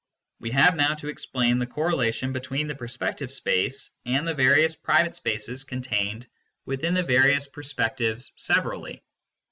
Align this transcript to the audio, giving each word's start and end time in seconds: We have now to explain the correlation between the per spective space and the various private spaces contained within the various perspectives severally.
We 0.39 0.49
have 0.49 0.75
now 0.75 0.95
to 0.95 1.09
explain 1.09 1.59
the 1.59 1.67
correlation 1.67 2.33
between 2.33 2.65
the 2.67 2.73
per 2.73 2.87
spective 2.87 3.29
space 3.29 3.91
and 4.03 4.27
the 4.27 4.33
various 4.33 4.75
private 4.75 5.13
spaces 5.15 5.63
contained 5.63 6.25
within 6.65 6.95
the 6.95 7.03
various 7.03 7.45
perspectives 7.47 8.33
severally. 8.35 9.03